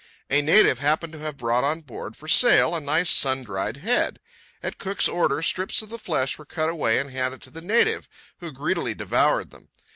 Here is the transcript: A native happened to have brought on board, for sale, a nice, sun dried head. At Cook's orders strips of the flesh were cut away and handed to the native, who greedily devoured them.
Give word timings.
A 0.31 0.41
native 0.41 0.79
happened 0.79 1.13
to 1.13 1.19
have 1.19 1.37
brought 1.37 1.63
on 1.63 1.81
board, 1.81 2.17
for 2.17 2.27
sale, 2.27 2.73
a 2.73 2.79
nice, 2.79 3.07
sun 3.11 3.43
dried 3.43 3.77
head. 3.77 4.17
At 4.63 4.79
Cook's 4.79 5.07
orders 5.07 5.45
strips 5.45 5.83
of 5.83 5.89
the 5.89 5.99
flesh 5.99 6.39
were 6.39 6.45
cut 6.45 6.69
away 6.69 6.97
and 6.97 7.11
handed 7.11 7.43
to 7.43 7.51
the 7.51 7.61
native, 7.61 8.09
who 8.39 8.51
greedily 8.51 8.95
devoured 8.95 9.51
them. 9.51 9.69